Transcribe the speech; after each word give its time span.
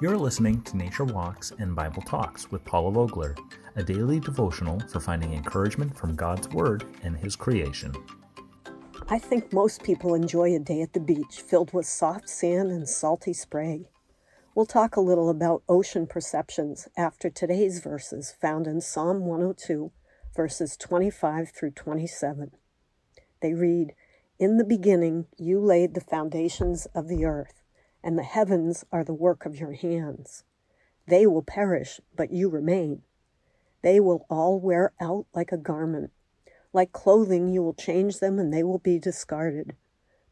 You're 0.00 0.16
listening 0.16 0.62
to 0.62 0.76
Nature 0.76 1.06
Walks 1.06 1.52
and 1.58 1.74
Bible 1.74 2.02
Talks 2.02 2.52
with 2.52 2.64
Paula 2.64 2.92
Vogler, 2.92 3.34
a 3.74 3.82
daily 3.82 4.20
devotional 4.20 4.78
for 4.88 5.00
finding 5.00 5.32
encouragement 5.32 5.96
from 5.98 6.14
God's 6.14 6.48
Word 6.50 6.84
and 7.02 7.16
His 7.16 7.34
creation. 7.34 7.92
I 9.08 9.18
think 9.18 9.52
most 9.52 9.82
people 9.82 10.14
enjoy 10.14 10.54
a 10.54 10.60
day 10.60 10.82
at 10.82 10.92
the 10.92 11.00
beach 11.00 11.40
filled 11.40 11.72
with 11.72 11.84
soft 11.84 12.28
sand 12.28 12.70
and 12.70 12.88
salty 12.88 13.32
spray. 13.32 13.88
We'll 14.54 14.66
talk 14.66 14.94
a 14.94 15.00
little 15.00 15.28
about 15.28 15.64
ocean 15.68 16.06
perceptions 16.06 16.86
after 16.96 17.28
today's 17.28 17.80
verses 17.80 18.32
found 18.40 18.68
in 18.68 18.80
Psalm 18.80 19.26
102, 19.26 19.90
verses 20.32 20.76
25 20.76 21.50
through 21.50 21.72
27. 21.72 22.52
They 23.42 23.52
read, 23.52 23.94
In 24.38 24.58
the 24.58 24.64
beginning 24.64 25.26
you 25.36 25.58
laid 25.58 25.94
the 25.94 26.00
foundations 26.00 26.86
of 26.94 27.08
the 27.08 27.24
earth 27.24 27.64
and 28.08 28.18
the 28.18 28.22
heavens 28.22 28.86
are 28.90 29.04
the 29.04 29.12
work 29.12 29.44
of 29.44 29.60
your 29.60 29.74
hands. 29.74 30.42
They 31.06 31.26
will 31.26 31.42
perish, 31.42 32.00
but 32.16 32.32
you 32.32 32.48
remain. 32.48 33.02
They 33.82 34.00
will 34.00 34.24
all 34.30 34.58
wear 34.58 34.94
out 34.98 35.26
like 35.34 35.52
a 35.52 35.58
garment. 35.58 36.10
Like 36.72 36.90
clothing, 36.90 37.50
you 37.50 37.62
will 37.62 37.74
change 37.74 38.18
them 38.18 38.38
and 38.38 38.50
they 38.50 38.62
will 38.62 38.78
be 38.78 38.98
discarded. 38.98 39.76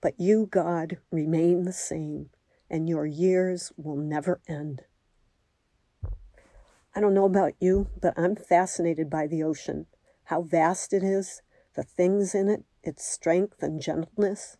But 0.00 0.18
you, 0.18 0.48
God, 0.50 0.96
remain 1.10 1.64
the 1.64 1.72
same, 1.74 2.30
and 2.70 2.88
your 2.88 3.04
years 3.04 3.74
will 3.76 3.96
never 3.96 4.40
end. 4.48 4.80
I 6.94 7.00
don't 7.02 7.12
know 7.12 7.26
about 7.26 7.52
you, 7.60 7.88
but 8.00 8.14
I'm 8.18 8.36
fascinated 8.36 9.10
by 9.10 9.26
the 9.26 9.42
ocean, 9.42 9.84
how 10.24 10.40
vast 10.40 10.94
it 10.94 11.02
is, 11.02 11.42
the 11.74 11.82
things 11.82 12.34
in 12.34 12.48
it, 12.48 12.64
its 12.82 13.04
strength 13.04 13.62
and 13.62 13.82
gentleness. 13.82 14.56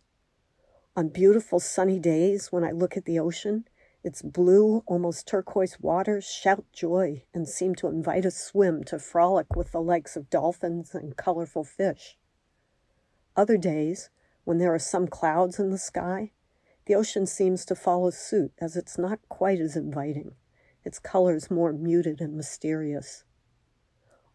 On 0.97 1.09
beautiful 1.09 1.59
sunny 1.59 1.99
days, 1.99 2.51
when 2.51 2.63
I 2.63 2.71
look 2.71 2.97
at 2.97 3.05
the 3.05 3.19
ocean, 3.19 3.65
its 4.03 4.23
blue, 4.23 4.81
almost 4.87 5.27
turquoise 5.27 5.79
waters 5.79 6.25
shout 6.25 6.65
joy 6.73 7.23
and 7.35 7.47
seem 7.47 7.75
to 7.75 7.87
invite 7.87 8.25
a 8.25 8.31
swim 8.31 8.83
to 8.85 8.97
frolic 8.97 9.55
with 9.55 9.73
the 9.73 9.79
likes 9.79 10.15
of 10.15 10.31
dolphins 10.31 10.95
and 10.95 11.15
colorful 11.15 11.63
fish. 11.63 12.17
Other 13.35 13.57
days, 13.57 14.09
when 14.43 14.57
there 14.57 14.73
are 14.73 14.79
some 14.79 15.07
clouds 15.07 15.59
in 15.59 15.69
the 15.69 15.77
sky, 15.77 16.31
the 16.87 16.95
ocean 16.95 17.27
seems 17.27 17.63
to 17.65 17.75
follow 17.75 18.09
suit 18.09 18.51
as 18.57 18.75
it's 18.75 18.97
not 18.97 19.19
quite 19.29 19.61
as 19.61 19.75
inviting, 19.75 20.33
its 20.83 20.97
colors 20.97 21.51
more 21.51 21.73
muted 21.73 22.21
and 22.21 22.35
mysterious. 22.35 23.23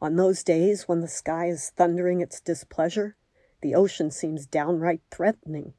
On 0.01 0.15
those 0.15 0.45
days 0.45 0.87
when 0.87 1.01
the 1.01 1.09
sky 1.09 1.47
is 1.47 1.71
thundering 1.71 2.21
its 2.21 2.41
displeasure, 2.41 3.17
the 3.63 3.75
ocean 3.75 4.13
seems 4.13 4.47
downright 4.47 5.01
threatening 5.11 5.75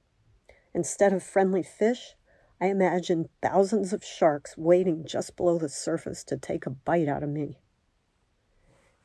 Instead 0.74 1.14
of 1.14 1.22
friendly 1.22 1.64
fish, 1.64 2.16
I 2.60 2.68
imagine 2.68 3.30
thousands 3.42 3.94
of 3.94 4.04
sharks 4.04 4.58
waiting 4.58 5.06
just 5.06 5.36
below 5.36 5.58
the 5.58 5.70
surface 5.70 6.24
to 6.26 6.38
take 6.38 6.66
a 6.66 6.72
bite 6.72 7.08
out 7.08 7.24
of 7.24 7.30
me. 7.30 7.60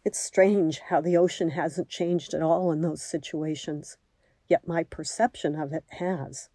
It's 0.05 0.19
strange 0.19 0.81
how 0.89 1.01
the 1.01 1.17
ocean 1.17 1.51
hasn't 1.51 1.89
changed 1.89 2.33
at 2.33 2.43
all 2.43 2.73
in 2.73 2.81
those 2.81 3.03
situations, 3.03 3.99
yet 4.47 4.67
my 4.67 4.85
perception 4.85 5.55
of 5.57 5.73
it 5.73 5.85
has. 5.99 6.49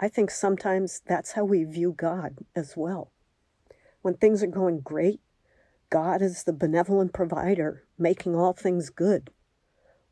I 0.00 0.08
think 0.08 0.30
sometimes 0.30 1.02
that's 1.04 1.32
how 1.32 1.44
we 1.44 1.64
view 1.64 1.92
God 1.92 2.38
as 2.54 2.76
well. 2.76 3.10
When 4.00 4.14
things 4.14 4.42
are 4.42 4.46
going 4.46 4.80
great, 4.80 5.20
God 5.90 6.22
is 6.22 6.44
the 6.44 6.52
benevolent 6.52 7.12
provider, 7.12 7.84
making 7.98 8.36
all 8.36 8.52
things 8.52 8.90
good. 8.90 9.30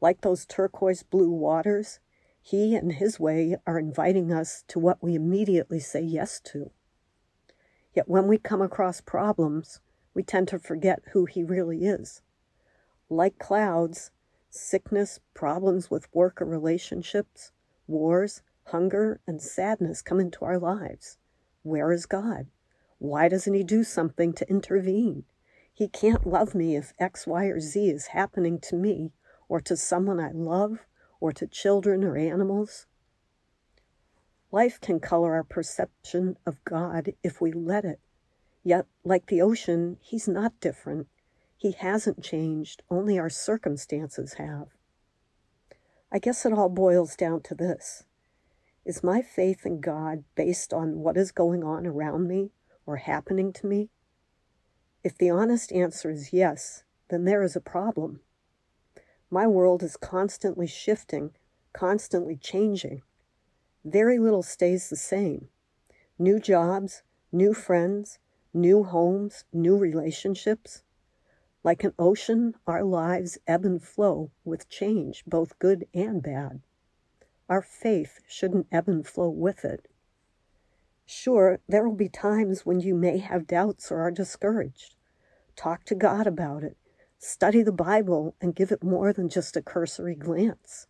Like 0.00 0.22
those 0.22 0.44
turquoise 0.44 1.02
blue 1.02 1.30
waters, 1.30 2.00
he 2.48 2.76
and 2.76 2.92
his 2.92 3.18
way 3.18 3.56
are 3.66 3.76
inviting 3.76 4.32
us 4.32 4.62
to 4.68 4.78
what 4.78 5.02
we 5.02 5.16
immediately 5.16 5.80
say 5.80 6.00
yes 6.00 6.38
to. 6.38 6.70
Yet 7.92 8.08
when 8.08 8.28
we 8.28 8.38
come 8.38 8.62
across 8.62 9.00
problems, 9.00 9.80
we 10.14 10.22
tend 10.22 10.46
to 10.48 10.60
forget 10.60 11.02
who 11.10 11.24
he 11.24 11.42
really 11.42 11.84
is. 11.86 12.22
Like 13.10 13.40
clouds, 13.40 14.12
sickness, 14.48 15.18
problems 15.34 15.90
with 15.90 16.06
work 16.14 16.40
or 16.40 16.44
relationships, 16.44 17.50
wars, 17.88 18.42
hunger, 18.66 19.18
and 19.26 19.42
sadness 19.42 20.00
come 20.00 20.20
into 20.20 20.44
our 20.44 20.60
lives. 20.60 21.18
Where 21.64 21.90
is 21.90 22.06
God? 22.06 22.46
Why 22.98 23.28
doesn't 23.28 23.54
He 23.54 23.64
do 23.64 23.82
something 23.82 24.32
to 24.34 24.48
intervene? 24.48 25.24
He 25.74 25.88
can't 25.88 26.24
love 26.24 26.54
me 26.54 26.76
if 26.76 26.94
X, 27.00 27.26
Y, 27.26 27.46
or 27.46 27.58
Z 27.58 27.90
is 27.90 28.06
happening 28.06 28.60
to 28.60 28.76
me 28.76 29.10
or 29.48 29.60
to 29.62 29.76
someone 29.76 30.20
I 30.20 30.30
love 30.30 30.86
or 31.20 31.32
to 31.32 31.46
children 31.46 32.04
or 32.04 32.16
animals. 32.16 32.86
Life 34.52 34.80
can 34.80 35.00
color 35.00 35.34
our 35.34 35.44
perception 35.44 36.36
of 36.46 36.64
God 36.64 37.12
if 37.22 37.40
we 37.40 37.52
let 37.52 37.84
it. 37.84 38.00
Yet, 38.62 38.86
like 39.04 39.26
the 39.26 39.42
ocean, 39.42 39.98
He's 40.00 40.28
not 40.28 40.60
different. 40.60 41.08
He 41.56 41.72
hasn't 41.72 42.22
changed, 42.22 42.82
only 42.90 43.18
our 43.18 43.30
circumstances 43.30 44.34
have. 44.34 44.68
I 46.12 46.18
guess 46.18 46.46
it 46.46 46.52
all 46.52 46.68
boils 46.68 47.16
down 47.16 47.42
to 47.42 47.54
this 47.54 48.04
Is 48.84 49.02
my 49.02 49.22
faith 49.22 49.66
in 49.66 49.80
God 49.80 50.24
based 50.34 50.72
on 50.72 51.00
what 51.00 51.16
is 51.16 51.32
going 51.32 51.64
on 51.64 51.86
around 51.86 52.28
me 52.28 52.52
or 52.86 52.96
happening 52.96 53.52
to 53.54 53.66
me? 53.66 53.90
If 55.02 55.18
the 55.18 55.30
honest 55.30 55.72
answer 55.72 56.10
is 56.10 56.32
yes, 56.32 56.84
then 57.08 57.24
there 57.24 57.42
is 57.42 57.56
a 57.56 57.60
problem. 57.60 58.20
My 59.30 59.48
world 59.48 59.82
is 59.82 59.96
constantly 59.96 60.68
shifting, 60.68 61.32
constantly 61.72 62.36
changing. 62.36 63.02
Very 63.84 64.18
little 64.20 64.44
stays 64.44 64.88
the 64.88 64.96
same. 64.96 65.48
New 66.16 66.38
jobs, 66.38 67.02
new 67.32 67.52
friends, 67.52 68.20
new 68.54 68.84
homes, 68.84 69.44
new 69.52 69.76
relationships. 69.76 70.84
Like 71.64 71.82
an 71.82 71.92
ocean, 71.98 72.54
our 72.68 72.84
lives 72.84 73.36
ebb 73.48 73.64
and 73.64 73.82
flow 73.82 74.30
with 74.44 74.68
change, 74.68 75.24
both 75.26 75.58
good 75.58 75.88
and 75.92 76.22
bad. 76.22 76.60
Our 77.48 77.62
faith 77.62 78.20
shouldn't 78.28 78.68
ebb 78.70 78.88
and 78.88 79.04
flow 79.04 79.28
with 79.28 79.64
it. 79.64 79.88
Sure, 81.04 81.58
there 81.68 81.88
will 81.88 81.96
be 81.96 82.08
times 82.08 82.64
when 82.64 82.78
you 82.78 82.94
may 82.94 83.18
have 83.18 83.48
doubts 83.48 83.90
or 83.90 83.98
are 84.00 84.12
discouraged. 84.12 84.94
Talk 85.56 85.84
to 85.86 85.96
God 85.96 86.28
about 86.28 86.62
it 86.62 86.76
Study 87.18 87.62
the 87.62 87.72
Bible 87.72 88.34
and 88.40 88.54
give 88.54 88.70
it 88.70 88.84
more 88.84 89.12
than 89.12 89.28
just 89.28 89.56
a 89.56 89.62
cursory 89.62 90.14
glance. 90.14 90.86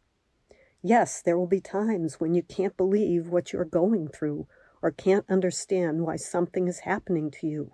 Yes, 0.83 1.23
there 1.23 1.39
will 1.39 1.47
be 1.47 1.61
times 1.61 2.19
when 2.21 2.35
you 2.35 2.43
can't 2.43 2.77
believe 2.77 3.29
what 3.29 3.53
you're 3.53 3.65
going 3.65 4.09
through 4.09 4.47
or 4.83 4.91
can't 4.91 5.25
understand 5.29 6.03
why 6.03 6.17
something 6.17 6.69
is 6.69 6.81
happening 6.81 7.31
to 7.31 7.47
you. 7.47 7.73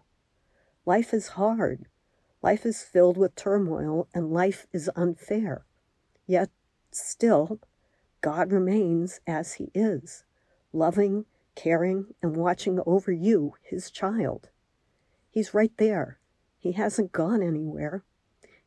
Life 0.84 1.14
is 1.14 1.28
hard. 1.28 1.86
Life 2.42 2.66
is 2.66 2.82
filled 2.82 3.16
with 3.16 3.36
turmoil 3.36 4.08
and 4.14 4.32
life 4.32 4.66
is 4.72 4.90
unfair. 4.96 5.64
Yet, 6.26 6.50
still, 6.90 7.58
God 8.20 8.52
remains 8.52 9.20
as 9.26 9.54
He 9.54 9.70
is 9.74 10.24
loving, 10.72 11.26
caring, 11.54 12.14
and 12.22 12.36
watching 12.36 12.80
over 12.86 13.12
you, 13.12 13.54
His 13.62 13.90
child. 13.90 14.50
He's 15.30 15.54
right 15.54 15.72
there. 15.76 16.18
He 16.58 16.72
hasn't 16.72 17.12
gone 17.12 17.42
anywhere. 17.42 18.04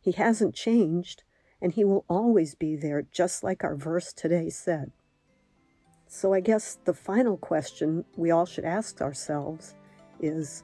He 0.06 0.12
hasn't 0.12 0.54
changed, 0.54 1.24
and 1.60 1.72
He 1.72 1.84
will 1.84 2.06
always 2.08 2.54
be 2.54 2.76
there, 2.76 3.02
just 3.12 3.44
like 3.44 3.64
our 3.64 3.76
verse 3.76 4.14
today 4.14 4.52
said. 4.52 4.92
So 6.08 6.32
I 6.32 6.42
guess 6.42 6.78
the 6.86 6.94
final 6.94 7.38
question 7.38 8.06
we 8.16 8.30
all 8.30 8.46
should 8.46 8.66
ask 8.66 9.02
ourselves 9.02 9.74
is 10.20 10.64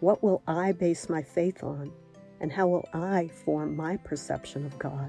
what 0.00 0.22
will 0.22 0.42
I 0.46 0.72
base 0.72 1.08
my 1.08 1.22
faith 1.22 1.64
on, 1.64 1.90
and 2.38 2.52
how 2.52 2.68
will 2.68 2.86
I 2.92 3.28
form 3.28 3.74
my 3.74 3.96
perception 3.96 4.66
of 4.66 4.78
God? 4.78 5.08